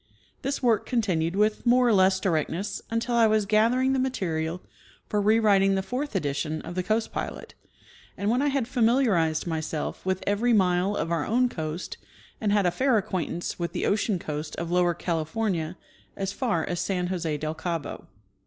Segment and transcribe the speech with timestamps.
[0.41, 4.63] This work continued with more or less directness until I was gathering the material
[5.07, 7.69] for rewriting the fourth edition of the Coast Pilot, '^
[8.17, 11.97] and when I had familiarized myself with every mile of our own coast
[12.41, 15.75] and had a fair acquaintance with the ocean coast of Lower Cali fornia
[16.17, 18.07] as far as San Jose del Cabo.